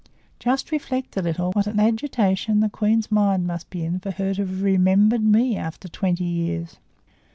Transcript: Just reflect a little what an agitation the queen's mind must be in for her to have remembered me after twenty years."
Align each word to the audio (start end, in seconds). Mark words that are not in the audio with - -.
Just 0.39 0.71
reflect 0.71 1.15
a 1.15 1.21
little 1.21 1.51
what 1.51 1.67
an 1.67 1.79
agitation 1.79 2.59
the 2.59 2.69
queen's 2.71 3.11
mind 3.11 3.45
must 3.45 3.69
be 3.69 3.85
in 3.85 3.99
for 3.99 4.09
her 4.09 4.33
to 4.33 4.41
have 4.47 4.63
remembered 4.63 5.21
me 5.21 5.55
after 5.55 5.87
twenty 5.87 6.23
years." 6.23 6.77